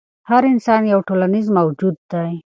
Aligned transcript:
هر 0.29 0.43
انسان 0.53 0.81
یو 0.93 0.99
ټولنیز 1.07 1.47
موجود 1.57 1.95
دی. 2.11 2.31